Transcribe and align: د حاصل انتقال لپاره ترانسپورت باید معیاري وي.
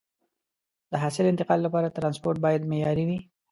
د 0.91 0.93
حاصل 1.03 1.25
انتقال 1.33 1.59
لپاره 1.63 1.93
ترانسپورت 1.97 2.37
باید 2.45 2.67
معیاري 2.71 3.03
وي. 3.09 3.19